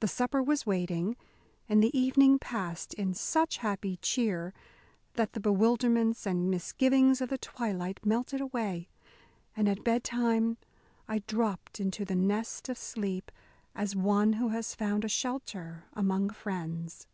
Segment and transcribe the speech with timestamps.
[0.00, 1.16] The supper was waiting,
[1.68, 4.54] and the evening passed in such happy cheer
[5.16, 8.88] that the bewilderments and misgivings of the twilight melted away,
[9.54, 10.56] and at bedtime
[11.06, 13.30] I dropped into the nest of sleep
[13.74, 17.06] as one who has found a shelter among friends.